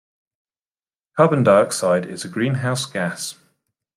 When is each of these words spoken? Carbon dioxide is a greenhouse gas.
Carbon 1.15 1.43
dioxide 1.43 2.07
is 2.07 2.25
a 2.25 2.27
greenhouse 2.27 2.87
gas. 2.87 3.37